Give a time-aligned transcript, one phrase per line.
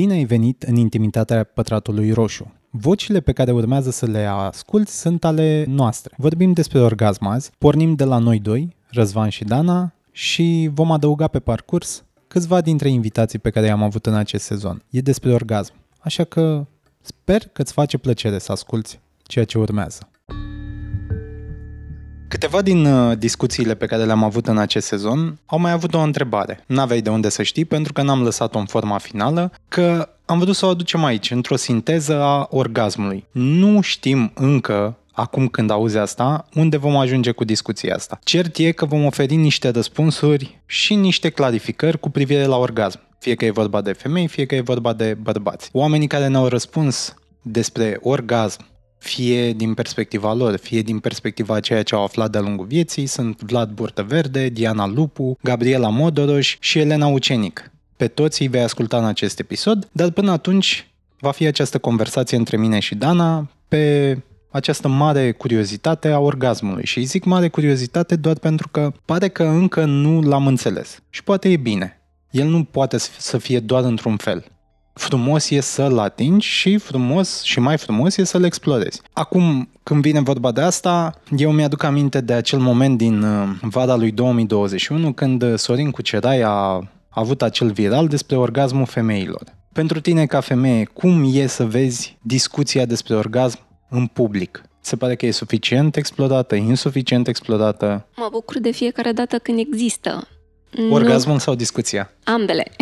[0.00, 2.52] Bine ai venit în intimitatea pătratului roșu.
[2.70, 6.14] Vocile pe care urmează să le asculti sunt ale noastre.
[6.18, 11.28] Vorbim despre orgasm azi, pornim de la noi doi, Răzvan și Dana, și vom adăuga
[11.28, 14.82] pe parcurs câțiva dintre invitații pe care i-am avut în acest sezon.
[14.90, 16.66] E despre orgasm, așa că
[17.00, 20.09] sper că îți face plăcere să asculti ceea ce urmează.
[22.30, 25.98] Câteva din uh, discuțiile pe care le-am avut în acest sezon au mai avut o
[25.98, 26.64] întrebare.
[26.66, 30.56] N-aveai de unde să știi pentru că n-am lăsat-o în forma finală, că am vrut
[30.56, 33.24] să o aducem aici, într-o sinteză a orgasmului.
[33.30, 38.18] Nu știm încă acum când auzi asta, unde vom ajunge cu discuția asta.
[38.24, 43.00] Cert e că vom oferi niște răspunsuri și niște clarificări cu privire la orgasm.
[43.18, 45.68] Fie că e vorba de femei, fie că e vorba de bărbați.
[45.72, 48.68] Oamenii care ne-au răspuns despre orgasm
[49.00, 53.42] fie din perspectiva lor, fie din perspectiva ceea ce au aflat de-a lungul vieții, sunt
[53.42, 57.70] Vlad Burtăverde, Diana Lupu, Gabriela Modoroș și Elena Ucenic.
[57.96, 60.86] Pe toți îi vei asculta în acest episod, dar până atunci
[61.18, 64.16] va fi această conversație între mine și Dana pe
[64.50, 66.84] această mare curiozitate a orgasmului.
[66.84, 71.02] Și îi zic mare curiozitate doar pentru că pare că încă nu l-am înțeles.
[71.10, 72.00] Și poate e bine.
[72.30, 74.44] El nu poate să fie doar într-un fel
[74.92, 79.00] frumos e să-l atingi și frumos și mai frumos e să-l explorezi.
[79.12, 83.96] Acum, când vine vorba de asta, eu mi-aduc aminte de acel moment din uh, vara
[83.96, 89.42] lui 2021 când uh, Sorin Cucerai a avut acel viral despre orgasmul femeilor.
[89.72, 94.62] Pentru tine ca femeie, cum e să vezi discuția despre orgasm în public?
[94.80, 98.06] Se pare că e suficient explorată, insuficient explorată?
[98.16, 100.28] Mă bucur de fiecare dată când există.
[100.90, 101.40] Orgasmul nu...
[101.40, 102.12] sau discuția?
[102.24, 102.72] Ambele.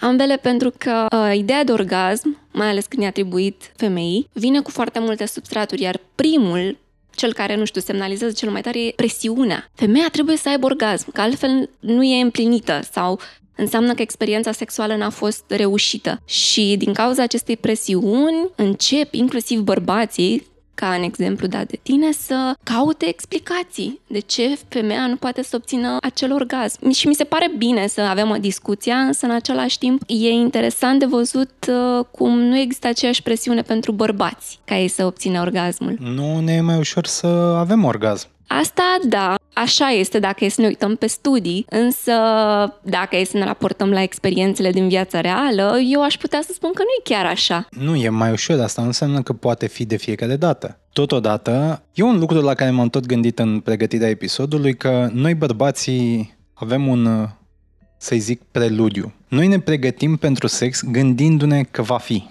[0.00, 4.70] Ambele pentru că uh, ideea de orgasm, mai ales când e atribuit femeii, vine cu
[4.70, 6.78] foarte multe substraturi, iar primul
[7.14, 9.70] cel care, nu știu, semnalizează cel mai tare e presiunea.
[9.74, 13.20] Femeia trebuie să aibă orgasm, că altfel nu e împlinită sau
[13.56, 16.20] înseamnă că experiența sexuală n-a fost reușită.
[16.24, 20.46] Și din cauza acestei presiuni încep inclusiv bărbații
[20.80, 25.56] ca în exemplu dat de tine, să caute explicații de ce femeia nu poate să
[25.56, 26.90] obțină acel orgasm.
[26.90, 30.98] Și mi se pare bine să avem o discuție, însă în același timp e interesant
[30.98, 35.96] de văzut uh, cum nu există aceeași presiune pentru bărbați ca ei să obțină orgasmul.
[35.98, 37.26] Nu ne e mai ușor să
[37.58, 38.28] avem orgasm.
[38.46, 42.12] Asta, da, așa este dacă e să ne uităm pe studii, însă
[42.82, 46.70] dacă e să ne raportăm la experiențele din viața reală, eu aș putea să spun
[46.74, 47.66] că nu e chiar așa.
[47.70, 50.80] Nu, e mai ușor, asta nu înseamnă că poate fi de fiecare dată.
[50.92, 56.36] Totodată, e un lucru la care m-am tot gândit în pregătirea episodului, că noi bărbații
[56.54, 57.28] avem un,
[57.98, 59.12] să-i zic, preludiu.
[59.28, 62.24] Noi ne pregătim pentru sex gândindu-ne că va fi.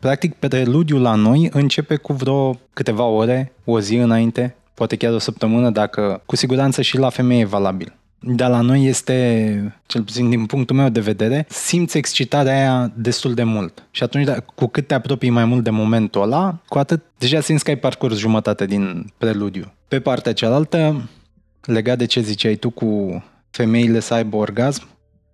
[0.00, 5.18] Practic, preludiul la noi începe cu vreo câteva ore, o zi înainte, poate chiar o
[5.18, 7.92] săptămână, dacă cu siguranță și la femeie e valabil.
[8.20, 13.34] Dar la noi este, cel puțin din punctul meu de vedere, simți excitarea aia destul
[13.34, 13.86] de mult.
[13.90, 17.40] Și atunci, da, cu cât te apropii mai mult de momentul ăla, cu atât deja
[17.40, 19.72] simți că ai parcurs jumătate din preludiu.
[19.88, 21.08] Pe partea cealaltă,
[21.62, 24.86] legat de ce ziceai tu cu femeile să aibă orgasm,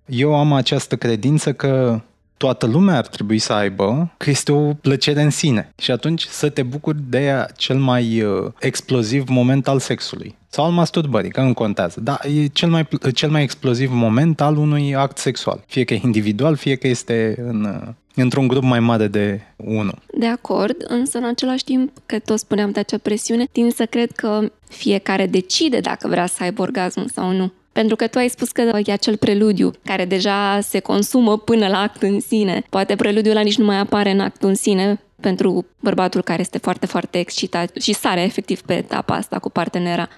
[0.06, 2.00] eu am această credință că
[2.36, 5.72] toată lumea ar trebui să aibă, că este o plăcere în sine.
[5.78, 10.36] Și atunci să te bucuri de cel mai uh, exploziv moment al sexului.
[10.48, 12.00] Sau al masturbării, că nu contează.
[12.00, 15.64] Da, e cel mai, cel mai exploziv moment al unui act sexual.
[15.66, 19.98] Fie că e individual, fie că este în, uh, într-un grup mai mare de unul.
[20.18, 24.12] De acord, însă în același timp, că tot spuneam de acea presiune, tind să cred
[24.12, 27.52] că fiecare decide dacă vrea să aibă orgasm sau nu.
[27.74, 31.80] Pentru că tu ai spus că e acel preludiu care deja se consumă până la
[31.80, 32.62] act în sine.
[32.70, 36.58] Poate preludiul ăla nici nu mai apare în actul în sine pentru bărbatul care este
[36.58, 40.08] foarte, foarte excitat și sare efectiv pe etapa asta cu partenera.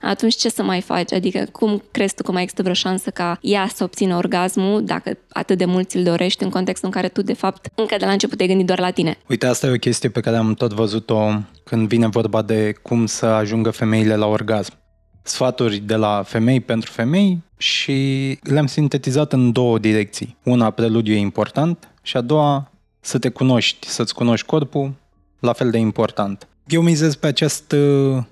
[0.00, 1.12] Atunci ce să mai faci?
[1.12, 5.18] Adică cum crezi tu că mai există vreo șansă ca ea să obțină orgasmul dacă
[5.28, 8.12] atât de mult ți-l dorești în contextul în care tu de fapt încă de la
[8.12, 9.18] început te gândi doar la tine?
[9.28, 11.28] Uite, asta e o chestie pe care am tot văzut-o
[11.64, 14.82] când vine vorba de cum să ajungă femeile la orgasm
[15.26, 20.36] sfaturi de la femei pentru femei și le-am sintetizat în două direcții.
[20.42, 22.70] Una, preludiu e important și a doua,
[23.00, 24.92] să te cunoști, să-ți cunoști corpul,
[25.38, 26.48] la fel de important.
[26.66, 28.22] Eu mizez pe acest uh,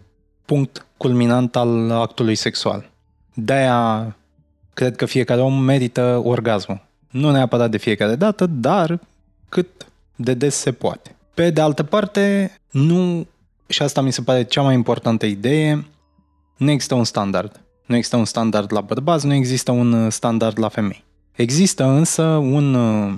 [0.45, 2.91] punct culminant al actului sexual.
[3.35, 4.17] De-aia
[4.75, 6.87] cred că fiecare om merită orgasmul.
[7.11, 9.01] Nu neapărat de fiecare dată, dar
[9.49, 11.17] cât de des se poate.
[11.35, 13.27] Pe de altă parte, nu,
[13.67, 15.85] și asta mi se pare cea mai importantă idee,
[16.57, 17.61] nu există un standard.
[17.87, 21.05] Nu există un standard la bărbați, nu există un uh, standard la femei.
[21.33, 23.13] Există însă un uh,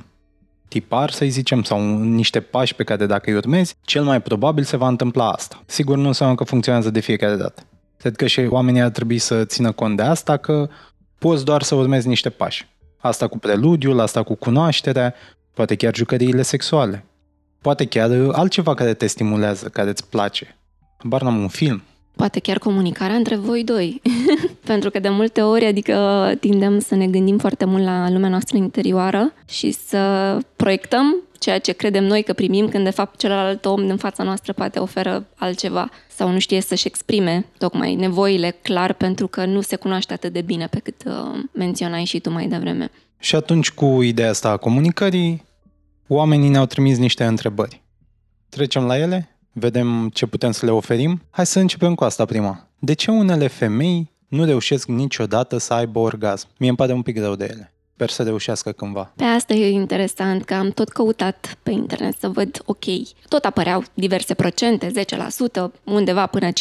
[0.68, 4.76] tipar, să zicem, sau niște pași pe care dacă îi urmezi, cel mai probabil se
[4.76, 5.62] va întâmpla asta.
[5.66, 7.62] Sigur, nu înseamnă că funcționează de fiecare dată.
[7.98, 10.68] Cred că și oamenii ar trebui să țină cont de asta, că
[11.18, 12.68] poți doar să urmezi niște pași.
[12.98, 15.14] Asta cu preludiul, asta cu cunoașterea,
[15.54, 17.04] poate chiar jucăriile sexuale,
[17.60, 20.58] poate chiar altceva care te stimulează, care îți place.
[21.02, 21.82] Bar n-am un film.
[22.16, 24.02] Poate chiar comunicarea între voi doi.
[24.64, 28.56] Pentru că de multe ori, adică tindem să ne gândim foarte mult la lumea noastră
[28.56, 33.86] interioară și să proiectăm ceea ce credem noi că primim, când de fapt celălalt om
[33.86, 39.26] din fața noastră poate oferă altceva sau nu știe să-și exprime tocmai nevoile clar pentru
[39.26, 42.90] că nu se cunoaște atât de bine pe cât uh, menționai și tu mai devreme.
[43.18, 45.44] Și atunci cu ideea asta a comunicării,
[46.06, 47.82] oamenii ne-au trimis niște întrebări.
[48.48, 49.33] Trecem la ele?
[49.56, 51.22] Vedem ce putem să le oferim?
[51.30, 52.68] Hai să începem cu asta prima.
[52.78, 56.48] De ce unele femei nu reușesc niciodată să aibă orgasm?
[56.58, 57.74] Mie îmi pare un pic rău de ele.
[57.94, 59.12] Sper să reușească cândva.
[59.16, 62.84] Pe asta e interesant, că am tot căutat pe internet să văd, ok,
[63.28, 64.90] tot apăreau diverse procente,
[65.68, 66.52] 10%, undeva până 15%,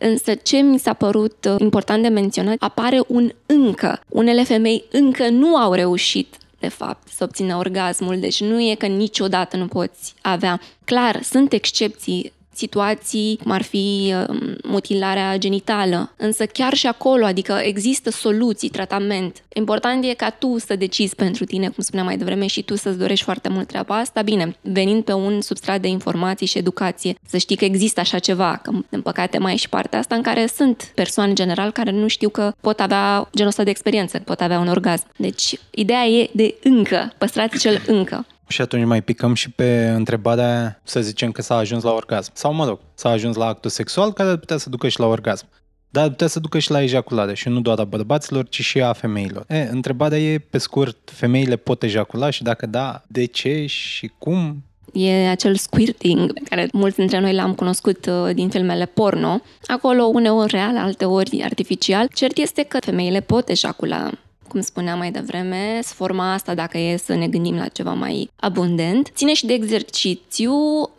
[0.00, 4.00] însă ce mi s-a părut uh, important de menționat, apare un încă.
[4.08, 8.86] Unele femei încă nu au reușit de fapt, să obțină orgasmul, deci nu e că
[8.86, 10.60] niciodată nu poți avea.
[10.84, 16.12] Clar, sunt excepții, situații cum ar fi um, mutilarea genitală.
[16.16, 19.42] Însă chiar și acolo, adică există soluții, tratament.
[19.52, 22.98] Important e ca tu să decizi pentru tine, cum spuneam mai devreme, și tu să-ți
[22.98, 24.22] dorești foarte mult treaba asta.
[24.22, 28.60] Bine, venind pe un substrat de informații și educație, să știi că există așa ceva,
[28.62, 31.90] că în păcate mai e și partea asta în care sunt persoane în general care
[31.90, 35.06] nu știu că pot avea genul ăsta de experiență, pot avea un orgasm.
[35.16, 38.26] Deci, ideea e de încă, păstrați cel încă.
[38.46, 42.30] Și atunci mai picăm și pe întrebarea, să zicem că s-a ajuns la orgasm.
[42.34, 45.06] Sau, mă rog, s-a ajuns la actul sexual care ar putea să ducă și la
[45.06, 45.46] orgasm.
[45.88, 48.80] Dar ar putea să ducă și la ejaculare și nu doar a bărbaților, ci și
[48.80, 49.44] a femeilor.
[49.48, 54.64] E, întrebarea e, pe scurt, femeile pot ejacula și dacă da, de ce și cum?
[54.92, 59.40] E acel squirting pe care mulți dintre noi l-am cunoscut uh, din filmele porno.
[59.66, 62.08] Acolo uneori real, alteori artificial.
[62.14, 64.10] Cert este că femeile pot ejacula
[64.48, 69.10] cum spuneam mai devreme, forma asta, dacă e să ne gândim la ceva mai abundent.
[69.14, 70.52] Ține și de exercițiu.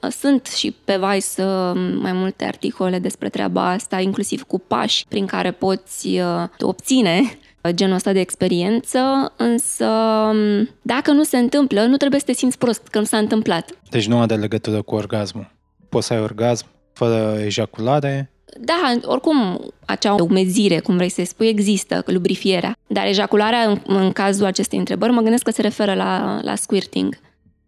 [0.10, 1.72] Sunt și pe Vice uh,
[2.02, 7.38] mai multe articole despre treaba asta, inclusiv cu pași prin care poți uh, obține
[7.72, 9.00] genul ăsta de experiență,
[9.38, 13.18] însă um, dacă nu se întâmplă, nu trebuie să te simți prost că nu s-a
[13.18, 13.72] întâmplat.
[13.90, 15.52] Deci nu are legătură cu orgasmul.
[15.90, 22.04] Poți să ai orgasm fără ejaculare, da, oricum, acea umezire, cum vrei să-i spui, există,
[22.06, 22.78] lubrifierea.
[22.88, 27.18] Dar ejacularea, în, în cazul acestei întrebări, mă gândesc că se referă la, la squirting.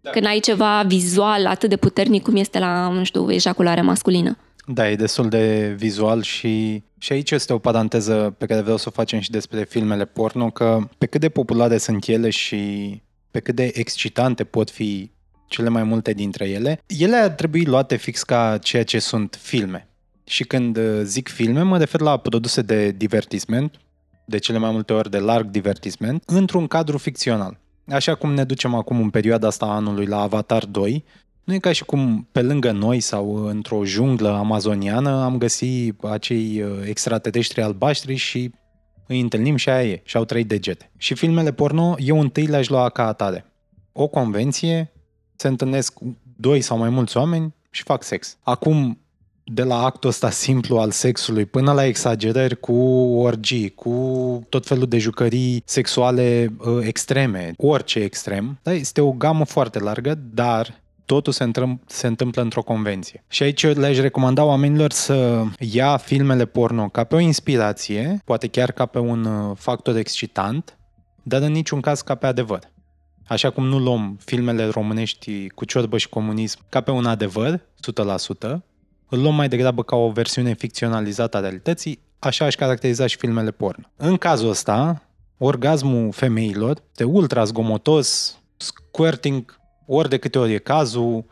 [0.02, 0.10] Da.
[0.10, 4.38] Când ai ceva vizual atât de puternic cum este la, nu știu, ejacularea masculină.
[4.66, 8.86] Da, e destul de vizual și, și aici este o paranteză pe care vreau să
[8.88, 12.92] o facem și despre filmele porno, că pe cât de populare sunt ele și
[13.32, 15.12] pe cât de excitante pot fi
[15.48, 19.88] cele mai multe dintre ele, ele ar trebui luate fix ca ceea ce sunt filme.
[20.28, 23.76] Și când uh, zic filme, mă refer la produse de divertisment,
[24.26, 27.60] de cele mai multe ori de larg divertisment, într-un cadru ficțional.
[27.90, 31.04] Așa cum ne ducem acum în perioada asta anului la Avatar 2,
[31.44, 36.62] nu e ca și cum pe lângă noi sau într-o junglă amazoniană am găsit acei
[36.62, 38.52] uh, extraterestri albaștri și
[39.08, 40.92] îi întâlnim și aia e, și au trei degete.
[40.98, 43.46] Și filmele porno, eu întâi le-aș lua ca atare.
[43.92, 44.92] O convenție,
[45.36, 45.98] se întâlnesc
[46.36, 48.38] doi sau mai mulți oameni și fac sex.
[48.42, 49.00] Acum,
[49.50, 52.74] de la actul ăsta simplu al sexului până la exagerări cu
[53.18, 53.94] orgii, cu
[54.50, 60.20] tot felul de jucării sexuale uh, extreme, orice extrem, da, este o gamă foarte largă,
[60.34, 63.24] dar totul se, întâmplă, se întâmplă într-o convenție.
[63.28, 68.72] Și aici le-aș recomanda oamenilor să ia filmele porno ca pe o inspirație, poate chiar
[68.72, 70.78] ca pe un uh, factor excitant,
[71.24, 72.72] dar în niciun caz ca pe adevăr.
[73.28, 77.62] Așa cum nu luăm filmele românești cu ciorbă și comunism ca pe un adevăr,
[78.48, 78.58] 100%,
[79.10, 83.52] îl luăm mai degrabă ca o versiune ficționalizată a realității, așa aș caracteriza și filmele
[83.52, 83.84] porno.
[83.96, 85.02] În cazul ăsta,
[85.38, 91.26] orgasmul femeilor este ultra zgomotos, squirting, ori de câte ori e cazul,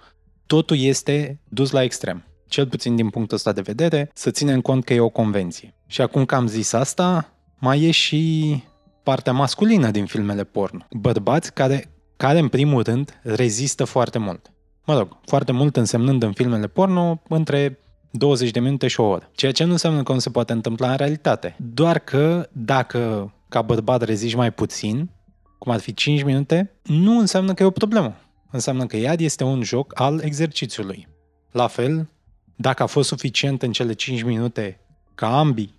[0.45, 2.25] totul este dus la extrem.
[2.47, 5.73] Cel puțin din punctul ăsta de vedere, să ținem cont că e o convenție.
[5.87, 7.29] Și acum că am zis asta,
[7.59, 8.63] mai e și
[9.03, 10.85] partea masculină din filmele porno.
[10.91, 14.54] Bărbați care, care în primul rând rezistă foarte mult
[14.85, 17.79] mă rog, foarte mult însemnând în filmele porno între
[18.11, 19.29] 20 de minute și o oră.
[19.35, 21.55] Ceea ce nu înseamnă că nu se poate întâmpla în realitate.
[21.73, 25.09] Doar că dacă ca bărbat reziști mai puțin,
[25.57, 28.15] cum ar fi 5 minute, nu înseamnă că e o problemă.
[28.51, 31.07] Înseamnă că iad este un joc al exercițiului.
[31.51, 32.09] La fel,
[32.55, 34.79] dacă a fost suficient în cele 5 minute
[35.15, 35.73] ca ambii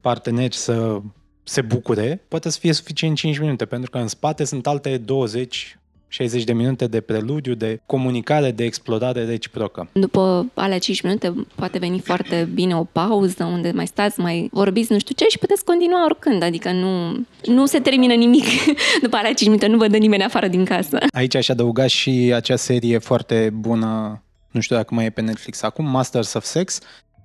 [0.00, 1.00] parteneri să
[1.42, 5.78] se bucure, poate să fie suficient 5 minute, pentru că în spate sunt alte 20
[6.14, 9.88] 60 de minute de preludiu, de comunicare, de explodare reciprocă.
[9.92, 14.92] După alea 5 minute poate veni foarte bine o pauză unde mai stați, mai vorbiți
[14.92, 18.44] nu știu ce și puteți continua oricând, adică nu, nu se termină nimic
[19.02, 20.98] după alea 5 minute, nu vă dă nimeni afară din casă.
[21.12, 25.62] Aici aș adăuga și acea serie foarte bună, nu știu dacă mai e pe Netflix
[25.62, 26.78] acum, Masters of Sex,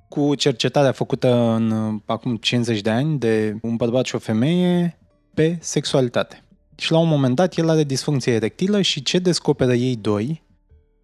[0.07, 4.99] cu cercetarea făcută în acum 50 de ani de un bărbat și o femeie
[5.33, 6.43] pe sexualitate.
[6.79, 10.43] Și la un moment dat el are disfuncție erectilă și ce descoperă ei doi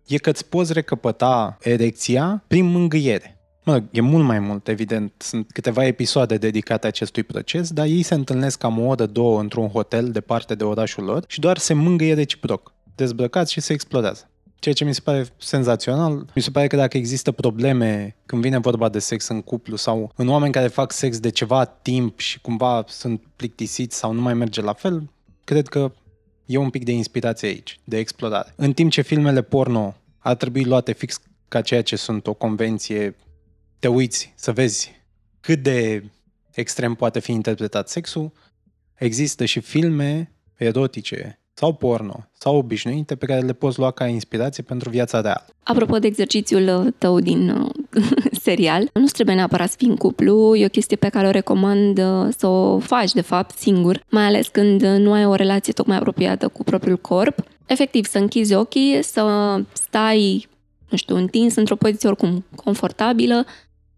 [0.07, 3.39] e că îți poți recăpăta erecția prin mângâiere.
[3.63, 5.13] Mă, e mult mai mult, evident.
[5.17, 9.67] Sunt câteva episoade dedicate acestui proces, dar ei se întâlnesc cam o oră, două într-un
[9.67, 12.73] hotel departe de orașul lor și doar se mângâie reciproc.
[12.95, 14.29] Dezbrăcați și se explodează.
[14.59, 18.57] Ceea ce mi se pare senzațional, mi se pare că dacă există probleme când vine
[18.57, 22.41] vorba de sex în cuplu sau în oameni care fac sex de ceva timp și
[22.41, 25.09] cumva sunt plictisiți sau nu mai merge la fel,
[25.45, 25.91] cred că
[26.45, 28.53] e un pic de inspirație aici, de explodare.
[28.55, 33.15] În timp ce filmele porno ar trebui luate fix ca ceea ce sunt o convenție,
[33.79, 34.91] te uiți să vezi
[35.39, 36.03] cât de
[36.51, 38.31] extrem poate fi interpretat sexul,
[38.95, 44.63] există și filme erotice sau porno sau obișnuite pe care le poți lua ca inspirație
[44.63, 45.45] pentru viața reală.
[45.63, 47.71] Apropo de exercițiul uh, tău din uh,
[48.45, 51.97] serial, nu trebuie neapărat să fii în cuplu, e o chestie pe care o recomand
[51.97, 55.97] uh, să o faci, de fapt, singur, mai ales când nu ai o relație tocmai
[55.97, 57.37] apropiată cu propriul corp.
[57.65, 59.23] Efectiv, să închizi ochii, să
[59.73, 60.47] stai,
[60.89, 63.45] nu știu, întins într-o poziție oricum confortabilă,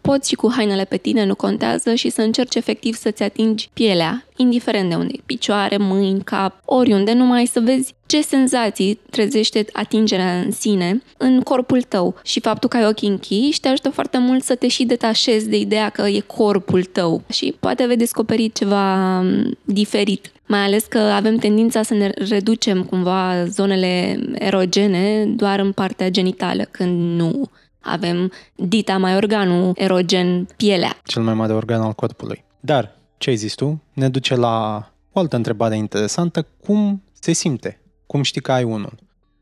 [0.08, 4.26] poți și cu hainele pe tine, nu contează, și să încerci efectiv să-ți atingi pielea,
[4.36, 10.40] indiferent de unde e, picioare, mâini, cap, oriunde, numai să vezi ce senzații trezește atingerea
[10.40, 12.16] în sine în corpul tău.
[12.24, 15.58] Și faptul că ai ochii închiși te ajută foarte mult să te și detașezi de
[15.58, 17.22] ideea că e corpul tău.
[17.32, 19.24] Și poate vei descoperi ceva
[19.64, 20.32] diferit.
[20.46, 26.64] Mai ales că avem tendința să ne reducem cumva zonele erogene doar în partea genitală,
[26.72, 27.50] când nu
[27.88, 30.98] avem dita mai organul erogen, pielea.
[31.04, 32.44] Cel mai mare organ al corpului.
[32.60, 36.48] Dar, ce ai zis tu, ne duce la o altă întrebare interesantă.
[36.66, 37.82] Cum se simte?
[38.06, 38.94] Cum știi că ai unul?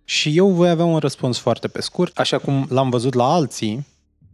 [0.03, 3.87] Și eu voi avea un răspuns foarte pe scurt, așa cum l-am văzut la alții,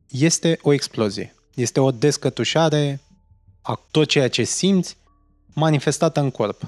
[0.10, 1.36] este o explozie.
[1.56, 3.01] Este o descătușare
[3.62, 4.98] a tot ceea ce simți
[5.53, 6.68] manifestată în corp.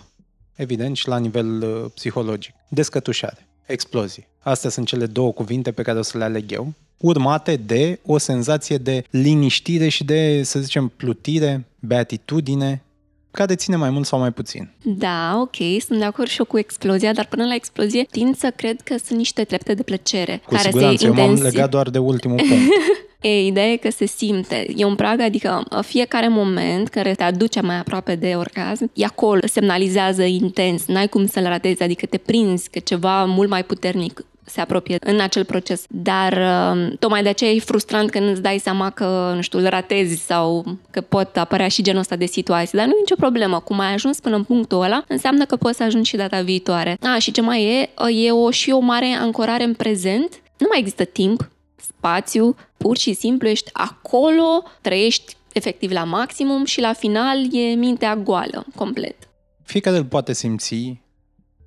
[0.56, 2.54] Evident și la nivel uh, psihologic.
[2.70, 4.28] Descătușare, explozie.
[4.40, 8.18] Astea sunt cele două cuvinte pe care o să le aleg eu urmate de o
[8.18, 12.84] senzație de liniștire și de, să zicem, plutire, beatitudine,
[13.32, 14.70] care ține mai mult sau mai puțin.
[14.84, 15.56] Da, ok,
[15.86, 18.96] sunt de acord și eu cu explozia, dar până la explozie tind să cred că
[19.06, 20.42] sunt niște trepte de plăcere.
[20.46, 21.22] Cu care siguranță, se intensi...
[21.22, 22.74] eu m-am legat doar de ultimul punct.
[23.24, 24.66] E, ideea e că se simte.
[24.76, 29.40] E un prag, adică fiecare moment care te aduce mai aproape de orgasm, e acolo,
[29.46, 34.62] semnalizează intens, n-ai cum să-l ratezi, adică te prinzi că ceva mult mai puternic se
[34.62, 35.86] apropie în acel proces.
[35.90, 39.68] Dar um, tocmai de aceea e frustrant când îți dai seama că, nu știu, îl
[39.68, 42.78] ratezi sau că pot apărea și genul ăsta de situații.
[42.78, 43.60] Dar nu e nicio problemă.
[43.60, 46.98] Cum ai ajuns până în punctul ăla, înseamnă că poți să ajungi și data viitoare.
[47.02, 47.90] A, și ce mai e?
[48.10, 50.42] E o, și o mare ancorare în prezent.
[50.58, 51.52] Nu mai există timp,
[51.88, 58.16] spațiu, pur și simplu ești acolo, trăiești efectiv la maximum și la final e mintea
[58.16, 59.16] goală, complet.
[59.64, 61.02] Fiecare îl poate simți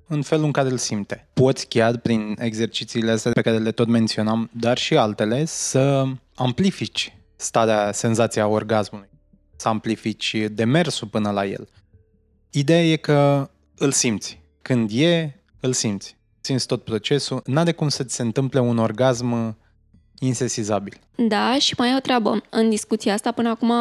[0.07, 1.27] în felul în care îl simte.
[1.33, 6.03] Poți chiar prin exercițiile astea pe care le tot menționam, dar și altele, să
[6.35, 9.09] amplifici starea, senzația orgasmului,
[9.55, 11.67] să amplifici demersul până la el.
[12.51, 14.41] Ideea e că îl simți.
[14.61, 16.17] Când e, îl simți.
[16.41, 17.41] Simți tot procesul.
[17.45, 19.57] N-are cum să ți se întâmple un orgasm
[20.19, 20.99] insesizabil.
[21.15, 22.41] Da, și mai e o treabă.
[22.49, 23.71] În discuția asta, până acum,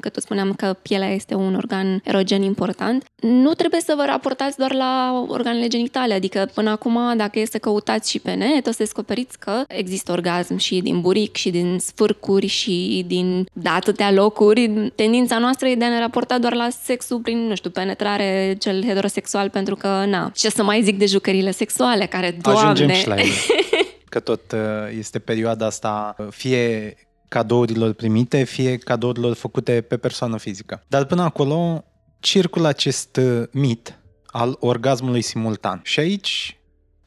[0.00, 4.56] că tot spuneam că pielea este un organ erogen important, nu trebuie să vă raportați
[4.56, 6.14] doar la organele genitale.
[6.14, 10.12] Adică, până acum, dacă e să căutați și pe net, o să descoperiți că există
[10.12, 14.92] orgasm și din buric, și din sfârcuri, și din da, atâtea locuri.
[14.94, 18.84] Tendința noastră e de a ne raporta doar la sexul prin, nu știu, penetrare cel
[18.84, 22.60] heterosexual, pentru că, na, ce să mai zic de jucările sexuale, care, doamne...
[22.60, 23.30] Ajungem și la ele.
[24.08, 24.58] că tot uh,
[24.98, 26.96] este perioada asta uh, fie
[27.28, 30.82] cadourilor primite, fie cadourilor făcute pe persoană fizică.
[30.86, 31.84] Dar până acolo
[32.20, 35.80] circulă acest uh, mit al orgasmului simultan.
[35.84, 36.58] Și aici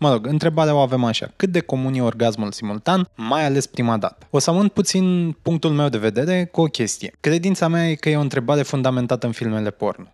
[0.02, 1.32] Mă rog, întrebarea o avem așa.
[1.36, 4.28] Cât de comun e orgasmul simultan, mai ales prima dată?
[4.30, 7.14] O să amând puțin punctul meu de vedere cu o chestie.
[7.20, 10.14] Credința mea e că e o întrebare fundamentată în filmele porno.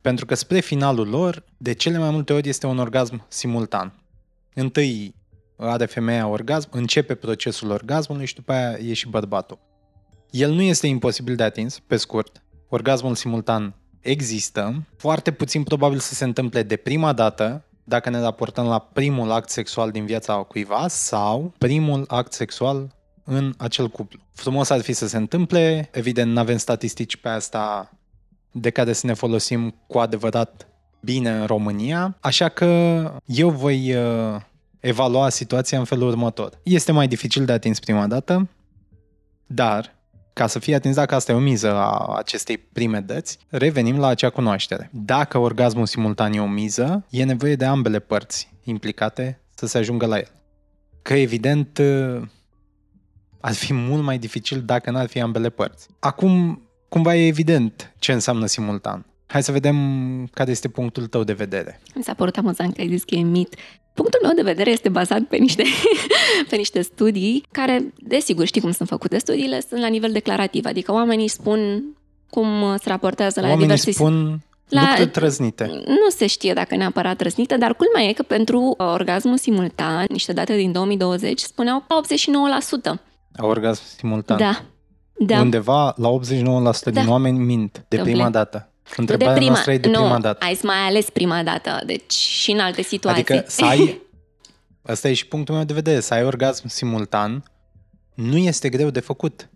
[0.00, 3.92] Pentru că spre finalul lor, de cele mai multe ori este un orgasm simultan.
[4.54, 5.14] Întâi
[5.56, 9.58] are femeia orgasm, începe procesul orgasmului și după aia e și bărbatul.
[10.30, 12.42] El nu este imposibil de atins, pe scurt.
[12.68, 18.66] Orgasmul simultan există, foarte puțin probabil să se întâmple de prima dată, dacă ne raportăm
[18.66, 22.94] la primul act sexual din viața cuiva sau primul act sexual
[23.24, 24.20] în acel cuplu.
[24.32, 27.90] Frumos ar fi să se întâmple, evident nu avem statistici pe asta
[28.52, 30.68] de care să ne folosim cu adevărat
[31.00, 32.66] bine în România, așa că
[33.24, 34.40] eu voi uh,
[34.86, 36.60] evalua situația în felul următor.
[36.62, 38.48] Este mai dificil de atins prima dată,
[39.46, 39.94] dar
[40.32, 44.06] ca să fie atins, dacă asta e o miză a acestei prime dăți, revenim la
[44.06, 44.90] acea cunoaștere.
[44.92, 50.06] Dacă orgasmul simultan e o miză, e nevoie de ambele părți implicate să se ajungă
[50.06, 50.30] la el.
[51.02, 51.80] Că evident
[53.40, 55.88] ar fi mult mai dificil dacă n-ar fi ambele părți.
[55.98, 59.06] Acum, cumva e evident ce înseamnă simultan.
[59.26, 59.76] Hai să vedem
[60.32, 61.80] care este punctul tău de vedere.
[61.94, 63.54] Mi s-a părut amuzant că ai zis că e mit.
[63.94, 65.62] Punctul meu de vedere este bazat pe niște,
[66.50, 70.92] pe niște studii care, desigur, știi cum sunt făcute studiile, sunt la nivel declarativ, adică
[70.92, 71.84] oamenii spun
[72.30, 74.80] cum se raportează la oamenii diverse spun la...
[74.80, 75.64] lucruri trăznite.
[75.86, 80.56] Nu se știe dacă neapărat trăznite, dar culmea e că pentru orgasmul simultan, niște date
[80.56, 81.84] din 2020 spuneau
[82.96, 83.00] 89%.
[83.36, 84.38] Orgasm simultan.
[84.38, 84.62] Da.
[85.18, 85.40] da.
[85.40, 86.90] Undeva la 89% da.
[86.90, 88.70] din oameni mint de prima dată.
[88.96, 90.44] Întrebarea de prima, noastră e de nu, prima dată.
[90.44, 93.24] ai mai ales prima dată, deci și în alte situații.
[93.28, 94.00] Adică să ai,
[94.92, 97.44] asta e și punctul meu de vedere, să ai orgasm simultan
[98.16, 99.48] nu este greu de făcut.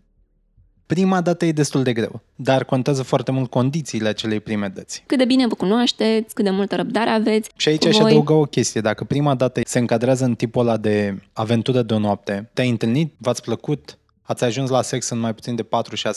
[0.87, 5.03] Prima dată e destul de greu, dar contează foarte mult condițiile acelei prime dăți.
[5.07, 7.51] Cât de bine vă cunoașteți, cât de multă răbdare aveți.
[7.57, 8.11] Și aici aș voi...
[8.11, 8.81] adăuga o chestie.
[8.81, 13.15] Dacă prima dată se încadrează în tipul ăla de aventură de o noapte, te-ai întâlnit,
[13.19, 13.99] v-ați plăcut,
[14.31, 15.67] ați ajuns la sex în mai puțin de 4-6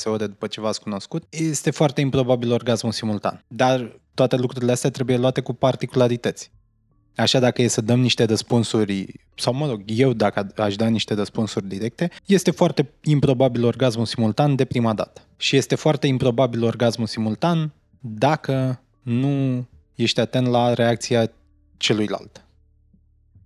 [0.03, 3.43] ore după ce v-ați cunoscut, este foarte improbabil orgasmul simultan.
[3.47, 6.51] Dar toate lucrurile astea trebuie luate cu particularități.
[7.15, 9.05] Așa dacă e să dăm niște răspunsuri,
[9.35, 14.55] sau mă rog, eu dacă aș da niște răspunsuri directe, este foarte improbabil orgasmul simultan
[14.55, 15.21] de prima dată.
[15.37, 19.65] Și este foarte improbabil orgasmul simultan dacă nu
[19.95, 21.31] ești atent la reacția
[21.77, 22.45] celuilalt.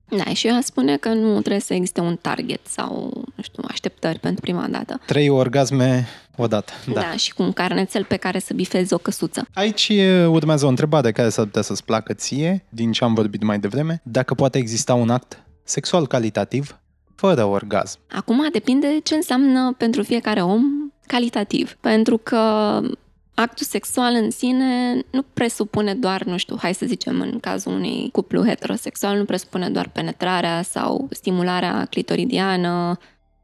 [0.09, 3.63] Da, și eu aș spune că nu trebuie să existe un target sau, nu știu,
[3.67, 4.99] așteptări pentru prima dată.
[5.05, 7.01] Trei orgasme odată, da.
[7.01, 9.47] Da, și cu un carnețel pe care să bifezi o căsuță.
[9.53, 9.91] Aici
[10.27, 14.01] urmează o întrebare care s-ar putea să-ți placă ție, din ce am vorbit mai devreme,
[14.03, 16.79] dacă poate exista un act sexual calitativ
[17.15, 17.99] fără orgasm.
[18.09, 20.63] Acum depinde ce înseamnă pentru fiecare om
[21.08, 21.77] calitativ.
[21.79, 22.39] Pentru că
[23.39, 28.10] actul sexual în sine nu presupune doar, nu știu, hai să zicem în cazul unui
[28.12, 32.97] cuplu heterosexual, nu presupune doar penetrarea sau stimularea clitoridiană,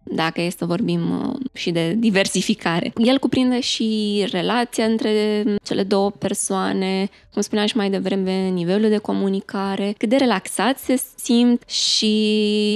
[0.03, 2.93] dacă e să vorbim uh, și de diversificare.
[2.97, 8.97] El cuprinde și relația între cele două persoane, cum spuneam și mai devreme, nivelul de
[8.97, 12.13] comunicare, cât de relaxat se simt și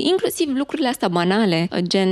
[0.08, 2.10] inclusiv lucrurile astea banale, gen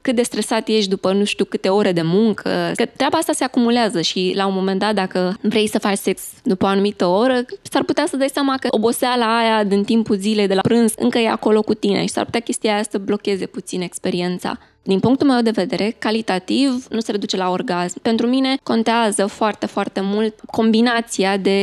[0.00, 3.44] cât de stresat ești după nu știu câte ore de muncă, că treaba asta se
[3.44, 7.44] acumulează și la un moment dat dacă vrei să faci sex după o anumită oră,
[7.62, 11.18] s-ar putea să dai seama că oboseala aia din timpul zilei de la prânz încă
[11.18, 14.58] e acolo cu tine și s-ar putea chestia aia să blocheze puțin experiența.
[14.82, 18.00] Din punctul meu de vedere, calitativ nu se reduce la orgasm.
[18.00, 21.60] Pentru mine contează foarte, foarte mult combinația de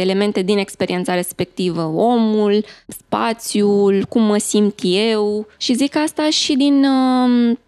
[0.00, 1.82] elemente din experiența respectivă.
[1.82, 7.58] Omul, spațiul, cum mă simt eu și zic asta și din um,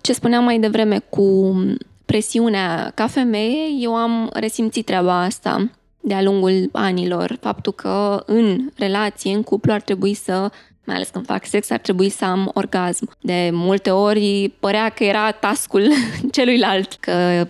[0.00, 1.56] ce spuneam mai devreme cu
[2.04, 9.34] presiunea ca femeie, eu am resimțit treaba asta de-a lungul anilor, faptul că în relație,
[9.34, 10.50] în cuplu ar trebui să
[10.88, 13.10] mai ales când fac sex, ar trebui să am orgasm.
[13.20, 15.88] De multe ori părea că era tascul
[16.36, 17.46] celuilalt, că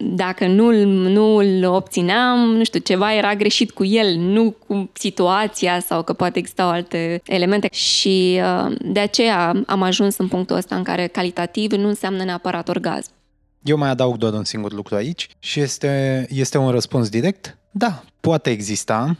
[0.00, 6.02] dacă nu-l, nu-l obțineam, nu știu, ceva era greșit cu el, nu cu situația sau
[6.02, 7.68] că poate existau alte elemente.
[7.72, 12.68] Și uh, de aceea am ajuns în punctul ăsta în care calitativ nu înseamnă neapărat
[12.68, 13.10] orgasm.
[13.62, 17.58] Eu mai adaug doar un singur lucru aici și este, este un răspuns direct.
[17.70, 19.16] Da, poate exista.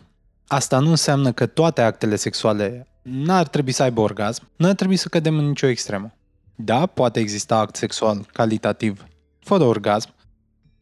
[0.47, 4.97] Asta nu înseamnă că toate actele sexuale n-ar trebui să aibă orgasm, nu ar trebui
[4.97, 6.15] să cădem în nicio extremă.
[6.55, 9.07] Da, poate exista act sexual calitativ
[9.41, 10.15] fără orgasm,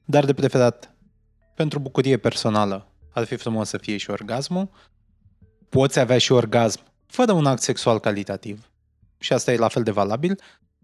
[0.05, 0.95] dar de preferat
[1.55, 4.69] pentru bucurie personală ar fi frumos să fie și orgasmul.
[5.69, 8.71] Poți avea și orgasm fără un act sexual calitativ
[9.19, 10.41] și asta e la fel de valabil,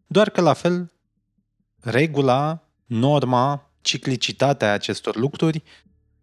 [0.07, 0.93] doar că la fel
[1.81, 5.63] regula, norma, ciclicitatea acestor lucruri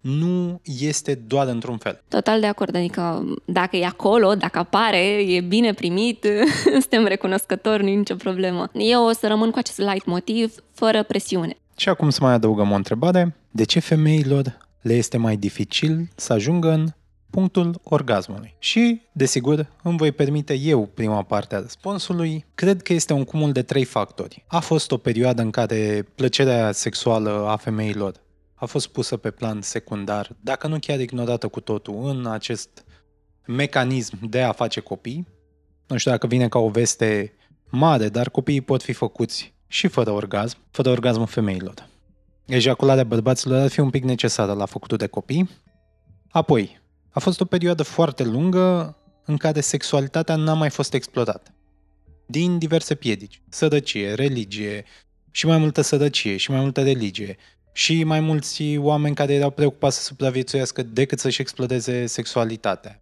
[0.05, 2.03] nu este doar într-un fel.
[2.07, 4.97] Total de acord, adică dacă e acolo, dacă apare,
[5.33, 6.25] e bine primit,
[6.81, 8.69] suntem recunoscători, nu e nicio problemă.
[8.73, 11.57] Eu o să rămân cu acest light motiv, fără presiune.
[11.77, 13.35] Și acum să mai adăugăm o întrebare.
[13.51, 16.87] De ce femeilor le este mai dificil să ajungă în
[17.29, 18.55] punctul orgasmului.
[18.59, 22.45] Și, desigur, îmi voi permite eu prima parte a răspunsului.
[22.55, 24.43] Cred că este un cumul de trei factori.
[24.47, 28.23] A fost o perioadă în care plăcerea sexuală a femeilor
[28.65, 32.85] a fost pusă pe plan secundar, dacă nu chiar ignorată cu totul, în acest
[33.47, 35.27] mecanism de a face copii.
[35.87, 37.33] Nu știu dacă vine ca o veste
[37.69, 41.89] mare, dar copiii pot fi făcuți și fără orgasm, fără orgasmul femeilor.
[42.45, 45.49] Ejacularea bărbaților ar fi un pic necesară la făcutul de copii.
[46.29, 51.55] Apoi, a fost o perioadă foarte lungă în care sexualitatea n-a mai fost explorată.
[52.25, 53.41] Din diverse piedici.
[53.49, 54.85] Sărăcie, religie,
[55.31, 57.37] și mai multă sărăcie, și mai multă religie,
[57.77, 63.01] și mai mulți oameni care erau preocupați să supraviețuiască decât să-și explodeze sexualitatea.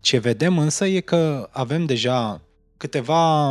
[0.00, 2.40] Ce vedem însă e că avem deja
[2.76, 3.48] câteva,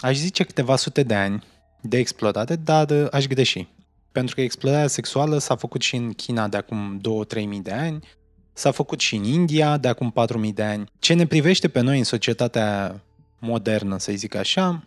[0.00, 1.44] aș zice câteva sute de ani
[1.80, 3.68] de explorare, dar aș greși.
[4.12, 7.00] Pentru că explorarea sexuală s-a făcut și în China de acum
[7.36, 8.04] 2-3 mii de ani,
[8.52, 10.90] s-a făcut și în India de acum 4 mii de ani.
[10.98, 13.00] Ce ne privește pe noi în societatea
[13.38, 14.84] modernă, să zic așa,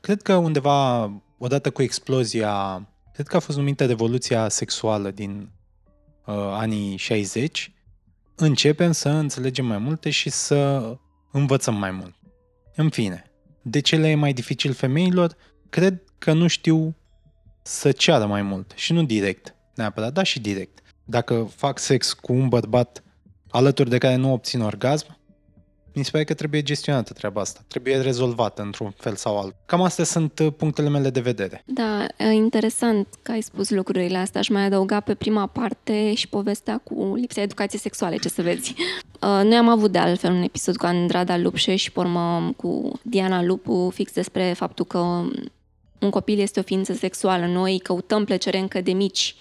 [0.00, 5.50] cred că undeva, odată cu explozia, cred că a fost numită revoluția sexuală din
[6.26, 7.72] uh, anii 60,
[8.34, 10.90] începem să înțelegem mai multe și să
[11.32, 12.14] învățăm mai mult.
[12.74, 13.24] În fine,
[13.62, 15.36] de ce le e mai dificil femeilor?
[15.68, 16.96] Cred că nu știu
[17.62, 20.80] să ceară mai mult și nu direct, neapărat, dar și direct.
[21.04, 23.02] Dacă fac sex cu un bărbat
[23.50, 25.18] alături de care nu obțin orgasm,
[25.94, 29.56] mi se pare că trebuie gestionată treaba asta, trebuie rezolvată într-un fel sau altul.
[29.66, 31.62] Cam astea sunt uh, punctele mele de vedere.
[31.66, 34.40] Da, interesant că ai spus lucrurile astea.
[34.40, 38.74] Aș mai adăuga pe prima parte și povestea cu lipsa educației sexuale, ce să vezi.
[39.24, 43.42] Uh, noi am avut de altfel un episod cu Andrada Lupșe și pormă cu Diana
[43.42, 44.98] Lupu fix despre faptul că
[45.98, 47.46] un copil este o ființă sexuală.
[47.46, 49.36] Noi căutăm plăcere încă de mici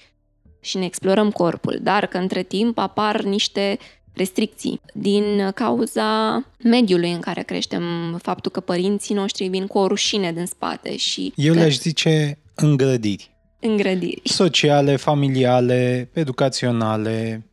[0.59, 3.77] și ne explorăm corpul, dar că între timp apar niște
[4.13, 7.83] restricții din cauza mediului în care creștem,
[8.21, 11.33] faptul că părinții noștri vin cu o rușine din spate și...
[11.35, 13.31] Eu le-aș zice îngrădiri.
[13.59, 14.21] Îngrădiri.
[14.23, 17.45] Sociale, familiale, educaționale,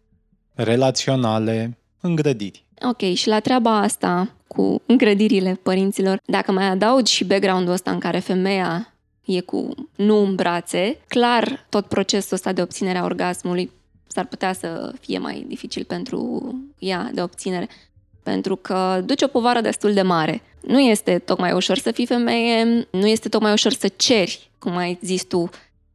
[0.54, 2.64] relaționale, îngrădiri.
[2.88, 7.98] Ok, și la treaba asta cu îngrădirile părinților, dacă mai adaugi și background-ul ăsta în
[7.98, 8.94] care femeia
[9.24, 13.70] e cu nu în brațe, clar tot procesul ăsta de obținere a orgasmului
[14.12, 17.68] s-ar putea să fie mai dificil pentru ea de obținere,
[18.22, 20.42] pentru că duce o povară destul de mare.
[20.60, 24.98] Nu este tocmai ușor să fii femeie, nu este tocmai ușor să ceri, cum ai
[25.02, 25.50] zis tu,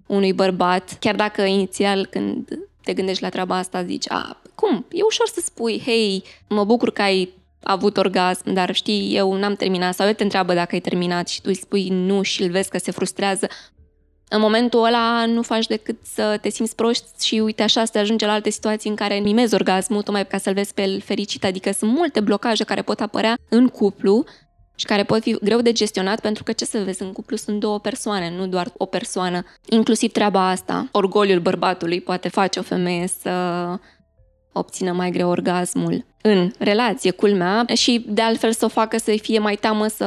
[0.06, 4.86] unui bărbat, chiar dacă inițial când te gândești la treaba asta zici, a, cum?
[4.92, 9.56] E ușor să spui, hei, mă bucur că ai avut orgasm, dar știi, eu n-am
[9.56, 12.50] terminat, sau el te întreabă dacă ai terminat și tu îi spui nu și îl
[12.50, 13.48] vezi că se frustrează,
[14.30, 18.00] în momentul ăla nu faci decât să te simți prost și uite așa să te
[18.00, 21.44] ajunge la alte situații în care mimezi orgasmul, tocmai ca să-l vezi pe el fericit.
[21.44, 24.26] Adică sunt multe blocaje care pot apărea în cuplu
[24.76, 27.60] și care pot fi greu de gestionat pentru că, ce să vezi, în cuplu sunt
[27.60, 29.44] două persoane, nu doar o persoană.
[29.70, 33.30] Inclusiv treaba asta, orgoliul bărbatului poate face o femeie să
[34.58, 39.40] obțină mai greu orgasmul în relație, culmea, și de altfel să o facă să-i fie
[39.40, 40.06] mai teamă să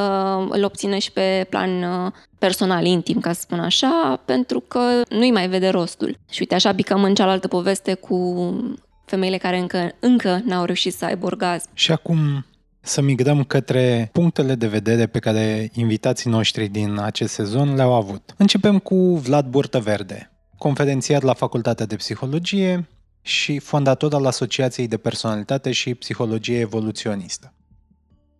[0.48, 5.30] îl obțină și pe plan uh, personal, intim, ca să spun așa, pentru că nu-i
[5.30, 6.18] mai vede rostul.
[6.30, 8.16] Și uite, așa picăm în cealaltă poveste cu
[9.04, 11.68] femeile care încă, încă n-au reușit să aibă orgasm.
[11.74, 12.18] Și acum
[12.80, 18.34] să migrăm către punctele de vedere pe care invitații noștri din acest sezon le-au avut.
[18.36, 22.88] Începem cu Vlad Burtăverde, conferențiar la Facultatea de Psihologie,
[23.22, 27.52] și fondator al Asociației de Personalitate și Psihologie Evoluționistă.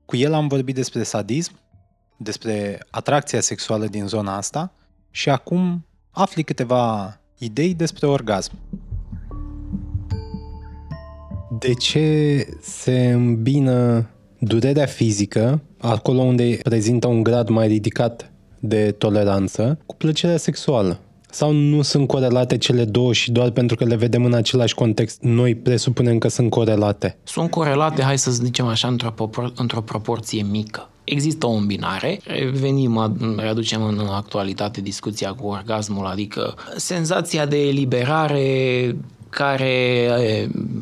[0.05, 1.53] Cu el am vorbit despre sadism,
[2.17, 4.73] despre atracția sexuală din zona asta
[5.11, 8.53] și acum afli câteva idei despre orgasm.
[11.59, 19.79] De ce se îmbină durerea fizică, acolo unde prezintă un grad mai ridicat de toleranță,
[19.87, 21.01] cu plăcerea sexuală?
[21.31, 25.23] Sau nu sunt corelate cele două și doar pentru că le vedem în același context,
[25.23, 27.19] noi presupunem că sunt corelate?
[27.25, 30.88] Sunt corelate, hai să zicem așa, într-o, propor- într-o proporție mică.
[31.05, 38.97] Există o îmbinare, revenim, readucem în actualitate discuția cu orgasmul, adică senzația de eliberare
[39.31, 40.09] care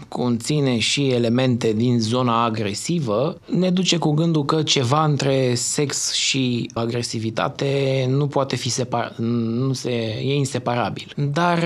[0.08, 6.70] conține și elemente din zona agresivă, ne duce cu gândul că ceva între sex și
[6.74, 9.90] agresivitate nu poate fi separat, nu se,
[10.24, 11.12] e inseparabil.
[11.32, 11.58] Dar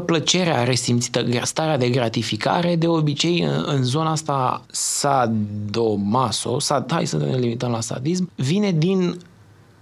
[0.00, 7.36] plăcerea resimțită, starea de gratificare, de obicei în zona asta sadomaso, sad, hai să ne
[7.36, 9.18] limităm la sadism, vine din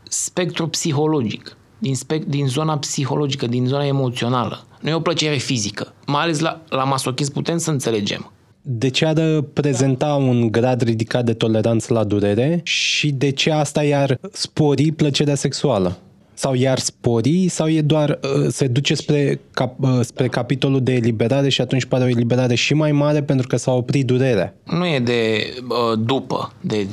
[0.08, 4.64] spectru psihologic din, spec, din zona psihologică, din zona emoțională.
[4.86, 5.94] Nu e o plăcere fizică.
[6.06, 8.32] Mai ales la, la masochism putem să înțelegem.
[8.62, 13.82] De ce ar prezenta un grad ridicat de toleranță la durere și de ce asta
[13.82, 15.98] i-ar spori plăcerea sexuală?
[16.38, 20.92] Sau iar spori sau e doar uh, se duce spre, cap, uh, spre capitolul de
[20.92, 24.54] eliberare și atunci pare o eliberare și mai mare pentru că s-a oprit durerea?
[24.64, 26.86] Nu e de uh, după, de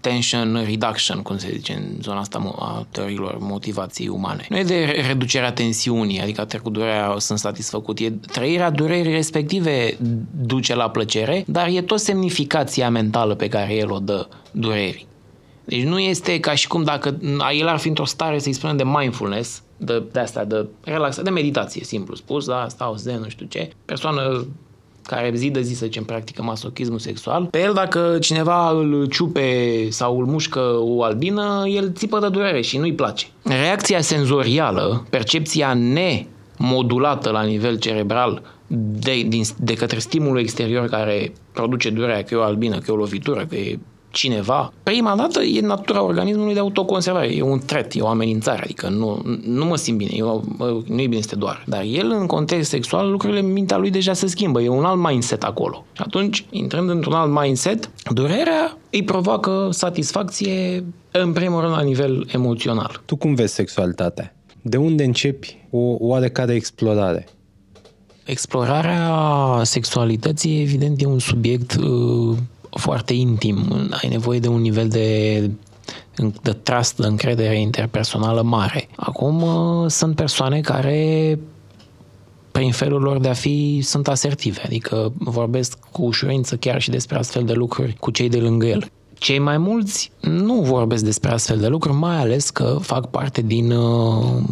[0.00, 4.46] tension reduction, cum se zice în zona asta a teoriilor motivației umane.
[4.48, 7.98] Nu e de reducerea tensiunii, adică a trecut durerea, sunt satisfăcut.
[7.98, 9.96] E trăirea durerii respective
[10.40, 15.08] duce la plăcere, dar e tot semnificația mentală pe care el o dă durerii.
[15.70, 17.18] Deci nu este ca și cum dacă
[17.58, 21.30] el ar fi într-o stare, să-i spunem, de mindfulness, de, de asta, de relaxare, de
[21.30, 24.46] meditație, simplu spus, da, stau zen, nu știu ce, persoană
[25.02, 29.86] care zi de zi, să zicem, practică masochismul sexual, pe el dacă cineva îl ciupe
[29.90, 33.26] sau îl mușcă o albină, el țipă de durere și nu-i place.
[33.42, 38.42] Reacția senzorială, percepția nemodulată la nivel cerebral
[38.76, 42.92] de, din, de către stimulul exterior care produce durerea, că e o albină, că e
[42.94, 43.78] o lovitură, că e
[44.10, 47.36] cineva, prima dată e natura organismului de autoconservare.
[47.36, 50.44] E un tret, e o amenințare, adică nu, nu mă simt bine, eu,
[50.86, 51.64] nu e bine să te doar.
[51.66, 55.42] Dar el, în context sexual, lucrurile, mintea lui deja se schimbă, e un alt mindset
[55.42, 55.84] acolo.
[55.92, 62.26] Și atunci, intrând într-un alt mindset, durerea îi provoacă satisfacție, în primul rând, la nivel
[62.32, 63.02] emoțional.
[63.04, 64.34] Tu cum vezi sexualitatea?
[64.62, 67.28] De unde începi o oarecare explorare?
[68.24, 72.36] Explorarea sexualității, evident, e un subiect uh,
[72.70, 75.50] foarte intim, ai nevoie de un nivel de
[76.42, 78.88] de trust, de încredere interpersonală mare.
[78.96, 81.38] Acum uh, sunt persoane care
[82.52, 87.18] prin felul lor de a fi sunt asertive, adică vorbesc cu ușurință chiar și despre
[87.18, 88.90] astfel de lucruri cu cei de lângă el.
[89.18, 93.70] Cei mai mulți nu vorbesc despre astfel de lucruri, mai ales că fac parte din
[93.70, 94.42] uh,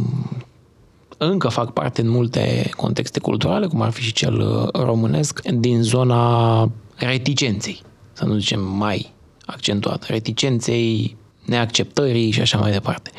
[1.19, 5.83] încă fac parte în multe contexte culturale, cum ar fi și cel uh, românesc, din
[5.83, 7.83] zona reticenței
[8.19, 9.13] să nu zicem mai
[9.47, 13.11] accentuat, reticenței, neacceptării și așa mai departe.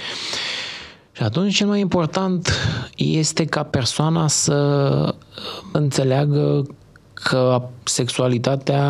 [1.11, 2.49] Și atunci cel mai important
[2.95, 5.15] este ca persoana să
[5.71, 6.65] înțeleagă
[7.13, 8.81] că sexualitatea,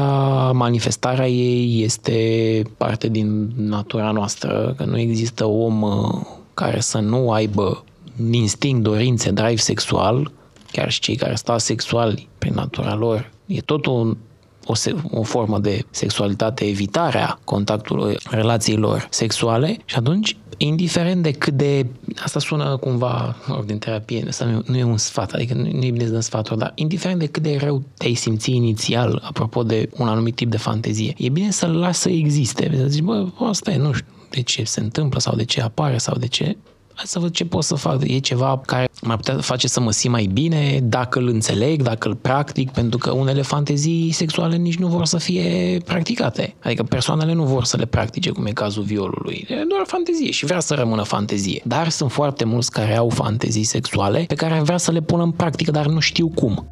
[0.51, 6.21] manifestarea ei este parte din natura noastră, că nu există om uh,
[6.53, 7.83] care să nu aibă
[8.31, 10.31] instinct, dorințe, drive sexual,
[10.71, 13.31] chiar și cei care stau sexuali prin natura lor.
[13.45, 14.17] E tot un
[14.69, 21.53] o, se- o formă de sexualitate, evitarea contactului, relațiilor sexuale și atunci, indiferent de cât
[21.53, 21.85] de...
[22.23, 25.83] Asta sună cumva or, din terapie, asta nu, nu e un sfat, adică nu, nu
[25.83, 29.63] e bine să dăm sfaturi, dar indiferent de cât de rău te-ai simți inițial apropo
[29.63, 32.71] de un anumit tip de fantezie, e bine să-l lași să existe.
[32.77, 35.97] Să zici, bă, asta e, nu știu de ce se întâmplă sau de ce apare
[35.97, 36.57] sau de ce
[36.99, 38.07] hai să văd ce pot să fac.
[38.07, 42.07] E ceva care m-ar putea face să mă simt mai bine dacă îl înțeleg, dacă
[42.07, 46.55] îl practic, pentru că unele fantezii sexuale nici nu vor să fie practicate.
[46.63, 49.45] Adică persoanele nu vor să le practice, cum e cazul violului.
[49.49, 51.61] E doar fantezie și vrea să rămână fantezie.
[51.65, 55.31] Dar sunt foarte mulți care au fantezii sexuale pe care vrea să le pună în
[55.31, 56.69] practică, dar nu știu cum.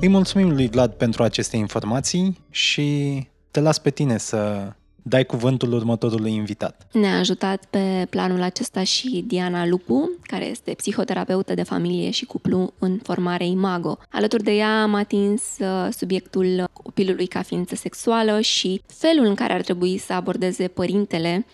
[0.00, 3.18] Îi mulțumim lui Vlad pentru aceste informații și
[3.50, 6.86] te las pe tine să dai cuvântul următorului invitat.
[6.92, 12.72] Ne-a ajutat pe planul acesta și Diana Lupu, care este psihoterapeută de familie și cuplu
[12.78, 13.98] în formare Imago.
[14.10, 19.52] Alături de ea am atins uh, subiectul copilului ca ființă sexuală și felul în care
[19.52, 21.46] ar trebui să abordeze părintele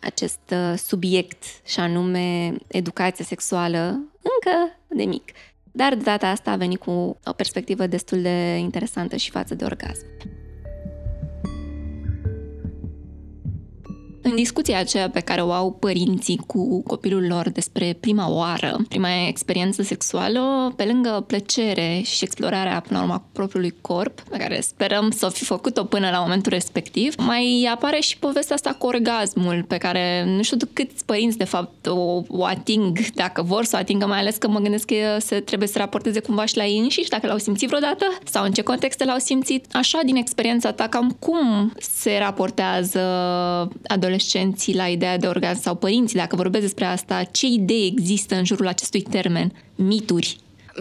[0.00, 3.86] acest uh, subiect, și anume educația sexuală,
[4.22, 5.32] încă de mic.
[5.72, 6.90] Dar de data asta a venit cu
[7.24, 10.06] o perspectivă destul de interesantă și față de orgasm.
[14.22, 19.08] În discuția aceea pe care o au părinții cu copilul lor despre prima oară, prima
[19.26, 25.10] experiență sexuală, pe lângă plăcere și explorarea până la urmă propriului corp, pe care sperăm
[25.10, 29.76] să fi făcut-o până la momentul respectiv, mai apare și povestea asta cu orgasmul, pe
[29.76, 34.06] care nu știu câți părinți de fapt o, o ating, dacă vor să o atingă,
[34.06, 37.08] mai ales că mă gândesc că se trebuie să raporteze cumva și la ei înșiși,
[37.08, 39.66] dacă l-au simțit vreodată sau în ce contexte l-au simțit.
[39.72, 43.00] Așa, din experiența ta, cam cum se raportează
[43.86, 48.34] adolescenții adolescenții la ideea de orgasm sau părinții, dacă vorbesc despre asta, ce idei există
[48.34, 49.52] în jurul acestui termen?
[49.74, 50.36] Mituri?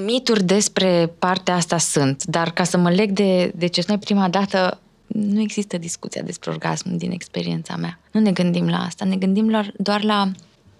[0.05, 4.29] Mituri despre partea asta sunt, dar ca să mă leg de, de ce noi prima
[4.29, 7.99] dată, nu există discuția despre orgasm din experiența mea.
[8.11, 10.31] Nu ne gândim la asta, ne gândim la, doar la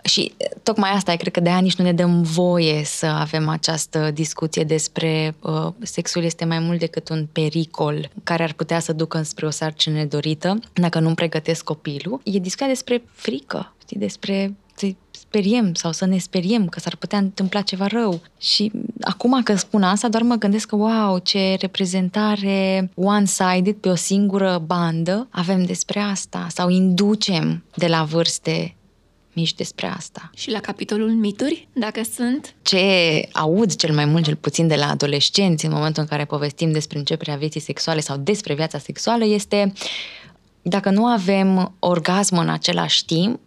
[0.04, 0.34] și
[0.64, 4.12] tocmai asta e, cred că de aia nici nu ne dăm voie să avem această
[4.14, 9.22] discuție despre uh, sexul este mai mult decât un pericol care ar putea să ducă
[9.22, 12.22] spre o sarcină nedorită dacă nu-mi pregătesc copilul.
[12.24, 17.18] E discuția despre frică, știi, despre să speriem sau să ne speriem că s-ar putea
[17.18, 18.22] întâmpla ceva rău.
[18.40, 23.96] Și acum că spun asta, doar mă gândesc că, wow, ce reprezentare one-sided pe o
[23.96, 28.74] singură bandă avem despre asta sau inducem de la vârste
[29.39, 30.30] mici despre asta.
[30.36, 32.56] Și la capitolul mituri, dacă sunt?
[32.62, 32.84] Ce
[33.32, 36.97] aud cel mai mult, cel puțin de la adolescenți, în momentul în care povestim despre
[36.97, 39.73] începerea vieții sexuale sau despre viața sexuală, este
[40.62, 43.39] dacă nu avem orgasm în același timp,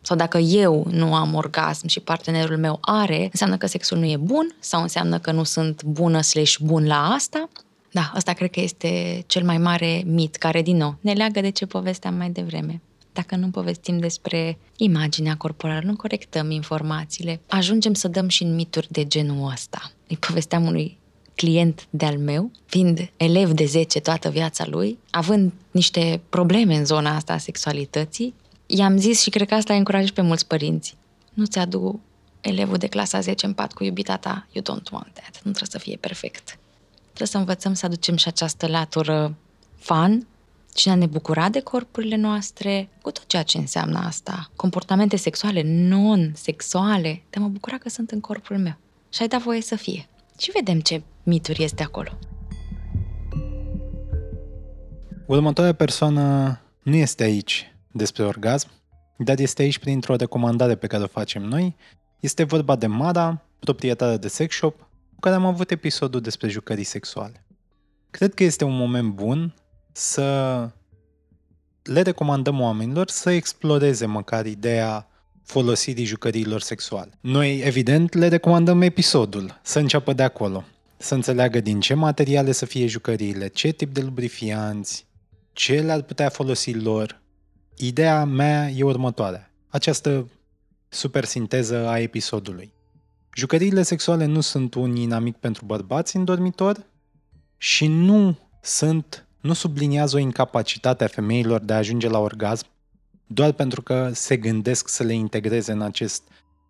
[0.00, 4.16] sau dacă eu nu am orgasm și partenerul meu are, înseamnă că sexul nu e
[4.16, 7.48] bun sau înseamnă că nu sunt bună slash bun la asta.
[7.90, 11.50] Da, asta cred că este cel mai mare mit care, din nou, ne leagă de
[11.50, 12.80] ce povesteam mai devreme.
[13.16, 18.88] Dacă nu povestim despre imaginea corporală, nu corectăm informațiile, ajungem să dăm și în mituri
[18.90, 19.92] de genul ăsta.
[20.08, 20.98] Îi povesteam unui
[21.34, 27.14] client de-al meu, fiind elev de 10 toată viața lui, având niște probleme în zona
[27.14, 28.34] asta a sexualității,
[28.66, 30.96] i-am zis și cred că asta încurajat pe mulți părinți.
[31.34, 32.00] Nu ți adu
[32.40, 35.34] elevul de clasa 10 în pat cu iubita ta, you don't want that.
[35.34, 36.58] Nu trebuie să fie perfect.
[37.02, 39.36] Trebuie să învățăm să aducem și această latură
[39.78, 40.26] fun
[40.76, 44.50] și a ne bucura de corpurile noastre, cu tot ceea ce înseamnă asta.
[44.56, 48.76] Comportamente sexuale, non-sexuale, de mă bucura că sunt în corpul meu.
[49.08, 50.08] Și ai dat voie să fie.
[50.38, 52.18] Și vedem ce mituri este acolo.
[55.26, 58.68] Următoarea persoană nu este aici despre orgasm,
[59.18, 61.76] dar este aici printr-o recomandare pe care o facem noi.
[62.20, 64.78] Este vorba de Mara, proprietară de sex shop,
[65.14, 67.44] cu care am avut episodul despre jucării sexuale.
[68.10, 69.54] Cred că este un moment bun
[69.96, 70.70] să
[71.82, 75.08] le recomandăm oamenilor să exploreze măcar ideea
[75.42, 77.10] folosirii jucăriilor sexuale.
[77.20, 80.64] Noi, evident, le recomandăm episodul, să înceapă de acolo,
[80.96, 85.06] să înțeleagă din ce materiale să fie jucăriile, ce tip de lubrifianți,
[85.52, 87.22] ce le-ar putea folosi lor.
[87.76, 89.50] Ideea mea e următoarea.
[89.68, 90.28] Această
[90.88, 92.72] super sinteză a episodului.
[93.34, 96.86] Jucăriile sexuale nu sunt un inamic pentru bărbați în dormitor
[97.56, 102.66] și nu sunt, nu subliniază o incapacitate a femeilor de a ajunge la orgasm
[103.26, 106.22] doar pentru că se gândesc să le integreze în acest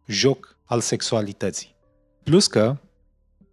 [0.06, 1.74] joc al sexualității.
[2.22, 2.76] Plus că,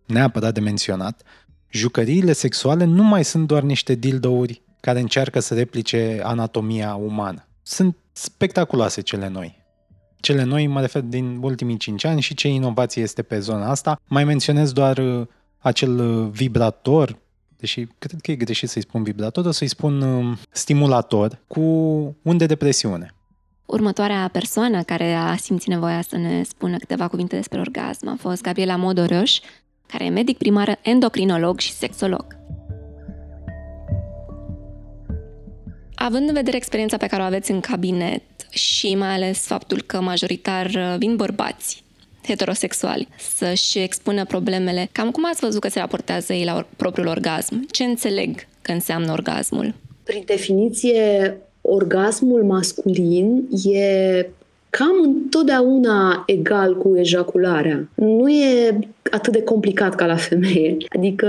[0.05, 1.21] neapărat de menționat,
[1.69, 7.47] jucăriile sexuale nu mai sunt doar niște dildouri care încearcă să replice anatomia umană.
[7.61, 9.61] Sunt spectaculoase cele noi.
[10.19, 13.99] Cele noi mă refer din ultimii 5 ani și ce inovație este pe zona asta.
[14.07, 17.17] Mai menționez doar uh, acel uh, vibrator,
[17.63, 21.61] deși cred că e greșit să-i spun vibrator, o să-i spun uh, stimulator cu
[22.21, 23.13] unde de presiune.
[23.65, 28.41] Următoarea persoană care a simțit nevoia să ne spună câteva cuvinte despre orgasm a fost
[28.41, 29.39] Gabriela Modorăș,
[29.87, 32.25] care e medic primar, endocrinolog și sexolog.
[35.95, 40.01] Având în vedere experiența pe care o aveți în cabinet și mai ales faptul că
[40.01, 41.82] majoritar uh, vin bărbați
[42.27, 47.65] heterosexuali să-și expună problemele, cam cum ați văzut că se raportează ei la propriul orgasm?
[47.71, 49.73] Ce înțeleg că înseamnă orgasmul?
[50.03, 54.25] Prin definiție, orgasmul masculin e
[54.69, 57.87] cam întotdeauna egal cu ejacularea.
[57.95, 58.79] Nu e
[59.11, 60.77] atât de complicat ca la femeie.
[60.87, 61.27] Adică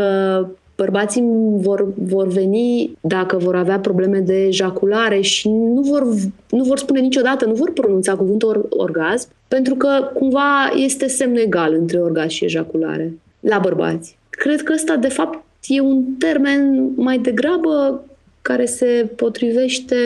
[0.77, 1.25] bărbații
[1.57, 6.15] vor, vor veni dacă vor avea probleme de ejaculare și nu vor,
[6.51, 11.75] nu vor spune niciodată, nu vor pronunța cuvântul orgasm, pentru că cumva este semn egal
[11.75, 14.19] între orgasm și ejaculare la bărbați.
[14.31, 18.05] Cred că ăsta, de fapt, e un termen mai degrabă
[18.45, 19.97] care se potrivește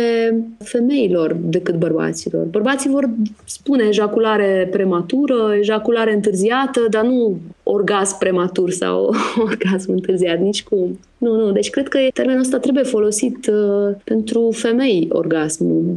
[0.59, 2.44] femeilor decât bărbaților.
[2.44, 3.11] Bărbații vor
[3.44, 9.14] spune ejaculare prematură, ejaculare întârziată, dar nu orgasm prematur sau
[9.48, 10.98] orgasm întârziat, nici cum.
[11.18, 11.53] Nu, nu.
[11.53, 15.94] Deci cred că termenul ăsta trebuie folosit uh, pentru femei, orgasmul.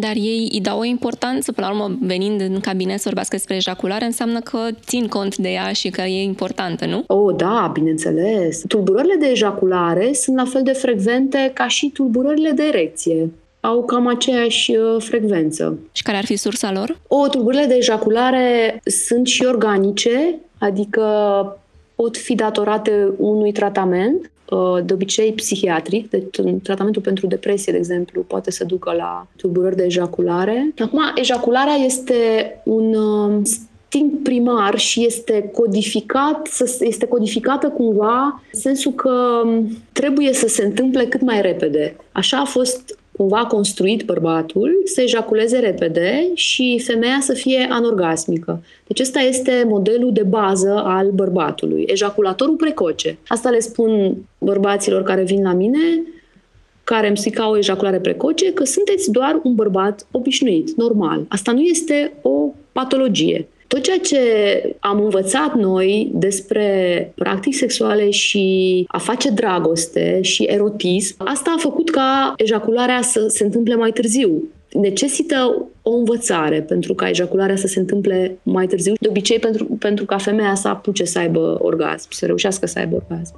[0.00, 3.56] Dar ei îi dau o importanță, până la urmă, venind în cabinet să vorbească despre
[3.56, 7.04] ejaculare, înseamnă că țin cont de ea și că e importantă, nu?
[7.06, 8.62] Oh, da, bineînțeles.
[8.68, 14.06] Tulburările de ejaculare sunt la fel de frecvente ca și tulburările de erecție au cam
[14.06, 15.78] aceeași uh, frecvență.
[15.92, 16.98] Și care ar fi sursa lor?
[17.06, 21.02] O, tulburile de ejaculare sunt și organice, adică
[21.94, 24.41] pot fi datorate unui tratament Uh,
[24.84, 29.84] de obicei psihiatric, deci tratamentul pentru depresie, de exemplu, poate să ducă la tulburări de
[29.84, 30.72] ejaculare.
[30.78, 32.14] Acum, ejacularea este
[32.64, 33.42] un uh,
[33.92, 36.48] instinct primar și este codificat,
[36.80, 41.96] este codificată cumva în sensul că um, trebuie să se întâmple cât mai repede.
[42.12, 48.62] Așa a fost cumva construit bărbatul să ejaculeze repede și femeia să fie anorgasmică.
[48.86, 53.18] Deci ăsta este modelul de bază al bărbatului, ejaculatorul precoce.
[53.26, 56.02] Asta le spun bărbaților care vin la mine,
[56.84, 61.24] care îmi zic o ejaculare precoce, că sunteți doar un bărbat obișnuit, normal.
[61.28, 63.48] Asta nu este o patologie.
[63.72, 64.18] Tot ceea ce
[64.80, 71.90] am învățat noi despre practici sexuale și a face dragoste și erotism, asta a făcut
[71.90, 74.42] ca ejacularea să se întâmple mai târziu.
[74.72, 80.04] necesită o învățare pentru ca ejacularea să se întâmple mai târziu, de obicei pentru, pentru
[80.04, 83.34] ca femeia să apuce să aibă orgasm, să reușească să aibă orgasm.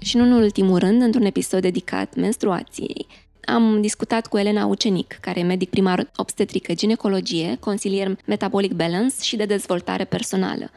[0.00, 3.06] Și nu în ultimul rând, într-un episod dedicat menstruației,
[3.46, 9.36] am discutat cu Elena Ucenic, care e medic primar obstetrică ginecologie, consilier metabolic balance și
[9.36, 10.70] de dezvoltare personală.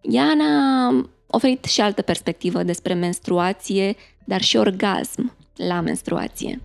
[0.00, 6.60] Ea ne-a oferit și altă perspectivă despre menstruație, dar și orgasm la menstruație.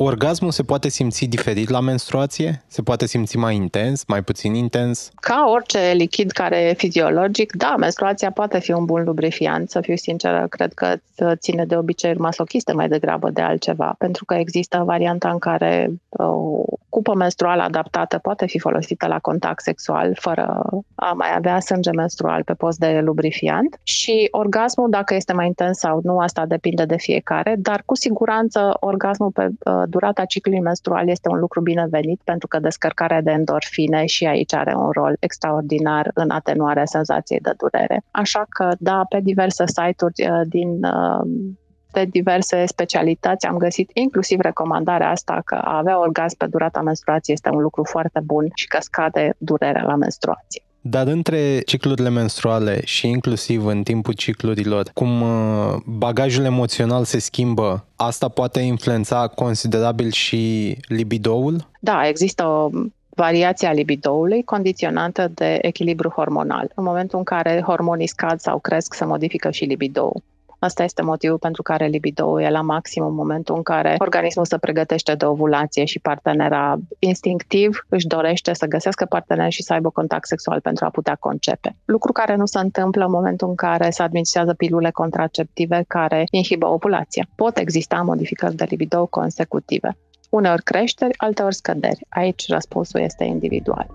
[0.00, 2.62] Orgasmul se poate simți diferit la menstruație?
[2.66, 5.10] Se poate simți mai intens, mai puțin intens?
[5.20, 9.96] Ca orice lichid care e fiziologic, da, menstruația poate fi un bun lubrifiant, să fiu
[9.96, 10.94] sinceră, cred că
[11.34, 16.62] ține de obiceiuri masochiste mai degrabă de altceva, pentru că există varianta în care o
[16.88, 20.62] cupă menstruală adaptată poate fi folosită la contact sexual fără
[20.94, 25.78] a mai avea sânge menstrual pe post de lubrifiant și orgasmul, dacă este mai intens
[25.78, 31.08] sau nu, asta depinde de fiecare, dar cu siguranță orgasmul pe uh, durata ciclului menstrual
[31.08, 36.10] este un lucru binevenit pentru că descărcarea de endorfine și aici are un rol extraordinar
[36.14, 38.02] în atenuarea senzației de durere.
[38.10, 41.54] Așa că, da, pe diverse site-uri uh, din uh,
[41.92, 47.34] de diverse specialități am găsit inclusiv recomandarea asta că a avea orgasm pe durata menstruației
[47.34, 50.62] este un lucru foarte bun și că scade durerea la menstruație.
[50.90, 57.84] Dar între ciclurile menstruale și inclusiv în timpul ciclurilor, cum uh, bagajul emoțional se schimbă,
[57.96, 61.68] asta poate influența considerabil și libidoul?
[61.80, 62.70] Da, există o
[63.08, 66.72] variația libidoului condiționată de echilibru hormonal.
[66.74, 70.22] În momentul în care hormonii scad sau cresc, se modifică și libidoul.
[70.60, 74.58] Asta este motivul pentru care libido e la maxim în momentul în care organismul se
[74.58, 80.26] pregătește de ovulație și partenera instinctiv își dorește să găsească partener și să aibă contact
[80.26, 81.76] sexual pentru a putea concepe.
[81.84, 86.66] Lucru care nu se întâmplă în momentul în care se administrează pilule contraceptive care inhibă
[86.66, 87.28] ovulația.
[87.34, 89.96] Pot exista modificări de libido consecutive.
[90.30, 92.06] Uneori creșteri, alteori scăderi.
[92.08, 93.86] Aici răspunsul este individual.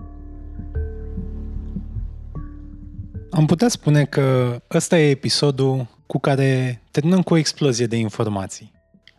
[3.30, 8.72] Am putea spune că ăsta e episodul cu care terminăm cu o explozie de informații.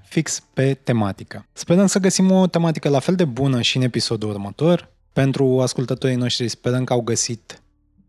[0.03, 1.45] Fix pe tematică.
[1.53, 4.89] Sperăm să găsim o tematică la fel de bună și în episodul următor.
[5.13, 7.59] Pentru ascultătorii noștri sperăm că au găsit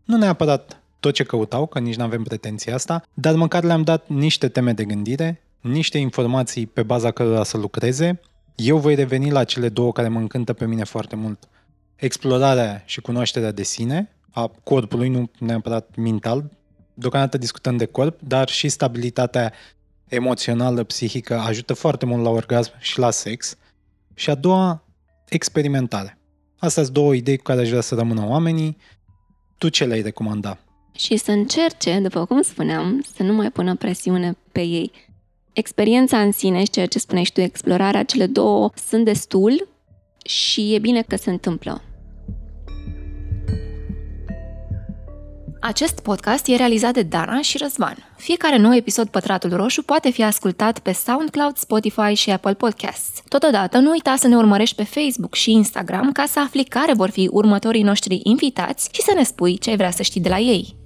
[0.07, 4.07] nu neapărat tot ce căutau, că nici nu avem pretenția asta, dar măcar le-am dat
[4.07, 8.19] niște teme de gândire, niște informații pe baza cărora să lucreze.
[8.55, 11.47] Eu voi reveni la cele două care mă încântă pe mine foarte mult.
[11.95, 16.51] Explorarea și cunoașterea de sine, a corpului, nu neapărat mental,
[16.99, 19.53] deocamdată discutăm de corp, dar și stabilitatea
[20.07, 23.57] emoțională, psihică ajută foarte mult la orgasm și la sex.
[24.13, 24.83] Și a doua,
[25.29, 26.17] experimentare.
[26.57, 28.77] Astea sunt două idei cu care aș vrea să rămână oamenii.
[29.57, 30.57] Tu ce le-ai recomanda?
[30.95, 34.91] Și să încerce, după cum spuneam, să nu mai pună presiune pe ei.
[35.53, 39.67] Experiența în sine și ceea ce spuneai și tu, explorarea, cele două sunt destul
[40.25, 41.81] și e bine că se întâmplă.
[45.59, 48.11] Acest podcast e realizat de Dana și Răzvan.
[48.17, 53.21] Fiecare nou episod Pătratul Roșu poate fi ascultat pe SoundCloud, Spotify și Apple Podcasts.
[53.27, 57.09] Totodată, nu uita să ne urmărești pe Facebook și Instagram ca să afli care vor
[57.09, 60.37] fi următorii noștri invitați și să ne spui ce ai vrea să știi de la
[60.37, 60.76] ei.